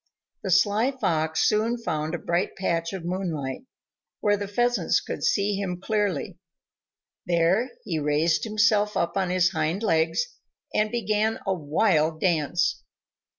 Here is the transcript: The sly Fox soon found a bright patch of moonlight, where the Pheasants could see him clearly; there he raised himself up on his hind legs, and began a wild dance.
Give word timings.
The 0.41 0.49
sly 0.49 0.89
Fox 0.89 1.47
soon 1.47 1.77
found 1.77 2.15
a 2.15 2.17
bright 2.17 2.55
patch 2.55 2.91
of 2.91 3.05
moonlight, 3.05 3.65
where 4.19 4.35
the 4.35 4.47
Pheasants 4.47 4.99
could 4.99 5.23
see 5.23 5.53
him 5.57 5.79
clearly; 5.79 6.39
there 7.27 7.69
he 7.83 7.99
raised 7.99 8.43
himself 8.43 8.97
up 8.97 9.15
on 9.15 9.29
his 9.29 9.51
hind 9.51 9.83
legs, 9.83 10.25
and 10.73 10.89
began 10.89 11.37
a 11.45 11.53
wild 11.53 12.19
dance. 12.19 12.81